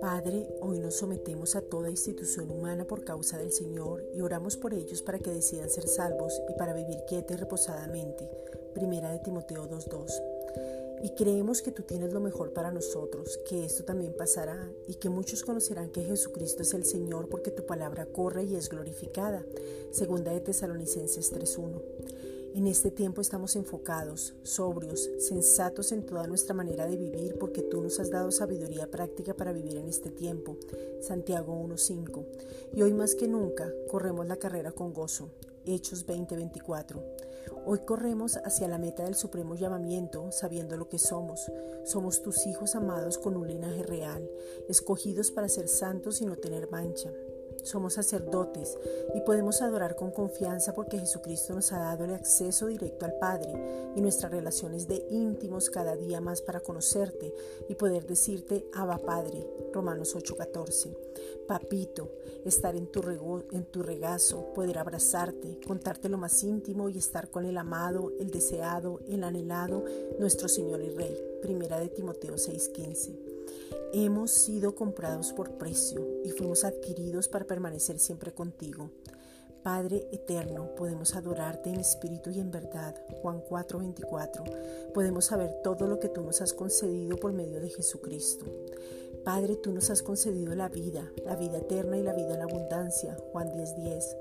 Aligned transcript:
Padre, 0.00 0.48
hoy 0.60 0.78
nos 0.78 0.96
sometemos 0.96 1.54
a 1.54 1.60
toda 1.60 1.90
institución 1.90 2.50
humana 2.50 2.86
por 2.86 3.04
causa 3.04 3.38
del 3.38 3.52
Señor 3.52 4.04
y 4.14 4.20
oramos 4.20 4.56
por 4.56 4.74
ellos 4.74 5.02
para 5.02 5.18
que 5.18 5.30
decidan 5.30 5.70
ser 5.70 5.86
salvos 5.86 6.42
y 6.48 6.54
para 6.54 6.72
vivir 6.72 7.04
quieta 7.06 7.34
y 7.34 7.36
reposadamente. 7.36 8.28
Primera 8.74 9.12
de 9.12 9.20
Timoteo 9.20 9.68
2.2. 9.68 11.02
Y 11.02 11.10
creemos 11.10 11.62
que 11.62 11.72
tú 11.72 11.82
tienes 11.82 12.12
lo 12.12 12.20
mejor 12.20 12.52
para 12.52 12.72
nosotros, 12.72 13.38
que 13.48 13.64
esto 13.64 13.84
también 13.84 14.14
pasará 14.16 14.72
y 14.88 14.94
que 14.94 15.08
muchos 15.08 15.42
conocerán 15.44 15.90
que 15.90 16.02
Jesucristo 16.02 16.62
es 16.62 16.74
el 16.74 16.84
Señor 16.84 17.28
porque 17.28 17.50
tu 17.50 17.64
palabra 17.64 18.06
corre 18.06 18.44
y 18.44 18.56
es 18.56 18.68
glorificada. 18.68 19.44
Segunda 19.92 20.32
de 20.32 20.40
Tesalonicenses 20.40 21.32
3.1. 21.32 22.15
En 22.56 22.66
este 22.66 22.90
tiempo 22.90 23.20
estamos 23.20 23.54
enfocados, 23.54 24.32
sobrios, 24.42 25.10
sensatos 25.18 25.92
en 25.92 26.06
toda 26.06 26.26
nuestra 26.26 26.54
manera 26.54 26.86
de 26.86 26.96
vivir 26.96 27.36
porque 27.38 27.60
tú 27.60 27.82
nos 27.82 28.00
has 28.00 28.08
dado 28.08 28.30
sabiduría 28.30 28.90
práctica 28.90 29.34
para 29.34 29.52
vivir 29.52 29.76
en 29.76 29.88
este 29.88 30.08
tiempo. 30.08 30.56
Santiago 31.02 31.52
1.5. 31.54 32.24
Y 32.72 32.80
hoy 32.80 32.94
más 32.94 33.14
que 33.14 33.28
nunca 33.28 33.70
corremos 33.90 34.26
la 34.26 34.38
carrera 34.38 34.72
con 34.72 34.94
gozo. 34.94 35.28
Hechos 35.66 36.06
20:24. 36.06 37.02
Hoy 37.66 37.80
corremos 37.80 38.38
hacia 38.38 38.68
la 38.68 38.78
meta 38.78 39.04
del 39.04 39.16
supremo 39.16 39.54
llamamiento 39.54 40.32
sabiendo 40.32 40.78
lo 40.78 40.88
que 40.88 40.98
somos. 40.98 41.52
Somos 41.84 42.22
tus 42.22 42.46
hijos 42.46 42.74
amados 42.74 43.18
con 43.18 43.36
un 43.36 43.48
linaje 43.48 43.82
real, 43.82 44.30
escogidos 44.66 45.30
para 45.30 45.50
ser 45.50 45.68
santos 45.68 46.22
y 46.22 46.24
no 46.24 46.36
tener 46.36 46.70
mancha 46.70 47.12
somos 47.66 47.94
sacerdotes 47.94 48.78
y 49.14 49.20
podemos 49.20 49.60
adorar 49.60 49.96
con 49.96 50.10
confianza 50.10 50.72
porque 50.72 50.98
Jesucristo 50.98 51.54
nos 51.54 51.72
ha 51.72 51.78
dado 51.78 52.04
el 52.04 52.14
acceso 52.14 52.66
directo 52.66 53.04
al 53.04 53.14
Padre 53.18 53.52
y 53.94 54.00
nuestras 54.00 54.32
relaciones 54.32 54.86
de 54.86 55.06
íntimos 55.10 55.68
cada 55.70 55.96
día 55.96 56.20
más 56.20 56.42
para 56.42 56.60
conocerte 56.60 57.34
y 57.68 57.74
poder 57.74 58.06
decirte 58.06 58.66
Abba 58.72 58.98
Padre, 58.98 59.46
Romanos 59.72 60.14
8:14. 60.14 60.96
Papito, 61.46 62.10
estar 62.44 62.76
en 62.76 62.86
tu, 62.86 63.02
en 63.52 63.64
tu 63.64 63.82
regazo, 63.82 64.52
poder 64.52 64.78
abrazarte, 64.78 65.60
contarte 65.66 66.08
lo 66.08 66.18
más 66.18 66.42
íntimo 66.42 66.88
y 66.88 66.98
estar 66.98 67.30
con 67.30 67.44
el 67.44 67.56
amado, 67.56 68.12
el 68.18 68.30
deseado, 68.30 69.00
el 69.08 69.24
anhelado, 69.24 69.84
nuestro 70.18 70.48
Señor 70.48 70.80
y 70.82 70.90
Rey. 70.90 71.16
Primera 71.42 71.78
de 71.78 71.88
Timoteo 71.88 72.34
6:15. 72.36 73.35
Hemos 73.92 74.30
sido 74.30 74.74
comprados 74.74 75.32
por 75.32 75.58
precio 75.58 76.20
y 76.24 76.30
fuimos 76.30 76.64
adquiridos 76.64 77.28
para 77.28 77.46
permanecer 77.46 77.98
siempre 77.98 78.32
contigo. 78.32 78.90
Padre 79.62 80.06
eterno, 80.12 80.74
podemos 80.76 81.16
adorarte 81.16 81.70
en 81.70 81.80
espíritu 81.80 82.30
y 82.30 82.38
en 82.38 82.52
verdad. 82.52 82.94
Juan 83.20 83.42
4:24. 83.48 84.44
Podemos 84.94 85.24
saber 85.24 85.60
todo 85.64 85.88
lo 85.88 85.98
que 85.98 86.08
tú 86.08 86.20
nos 86.20 86.40
has 86.40 86.52
concedido 86.52 87.16
por 87.16 87.32
medio 87.32 87.60
de 87.60 87.70
Jesucristo. 87.70 88.46
Padre, 89.26 89.56
tú 89.56 89.72
nos 89.72 89.90
has 89.90 90.04
concedido 90.04 90.54
la 90.54 90.68
vida, 90.68 91.12
la 91.24 91.34
vida 91.34 91.58
eterna 91.58 91.98
y 91.98 92.02
la 92.04 92.12
vida 92.12 92.36
en 92.36 92.42
abundancia. 92.42 93.16
Juan 93.32 93.52
10:10. 93.52 94.16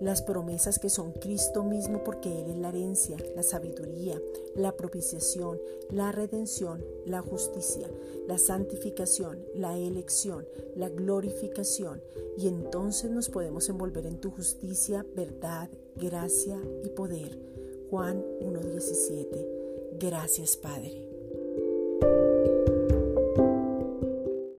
Las 0.00 0.20
promesas 0.20 0.80
que 0.80 0.90
son 0.90 1.12
Cristo 1.12 1.62
mismo 1.62 2.02
porque 2.02 2.40
Él 2.40 2.50
es 2.50 2.56
la 2.56 2.70
herencia, 2.70 3.16
la 3.36 3.44
sabiduría, 3.44 4.20
la 4.56 4.76
propiciación, 4.76 5.60
la 5.92 6.10
redención, 6.10 6.84
la 7.06 7.20
justicia, 7.20 7.88
la 8.26 8.36
santificación, 8.36 9.38
la 9.54 9.78
elección, 9.78 10.44
la 10.74 10.88
glorificación. 10.88 12.02
Y 12.36 12.48
entonces 12.48 13.12
nos 13.12 13.28
podemos 13.28 13.68
envolver 13.68 14.06
en 14.06 14.18
tu 14.18 14.32
justicia, 14.32 15.06
verdad, 15.14 15.70
gracia 15.94 16.58
y 16.82 16.88
poder. 16.88 17.38
Juan 17.90 18.24
1:17. 18.40 19.46
Gracias 20.00 20.56
Padre. 20.56 21.07